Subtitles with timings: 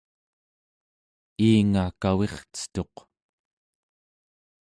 [1.47, 2.95] iinga kavircetuq